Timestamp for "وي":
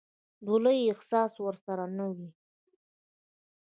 2.15-2.29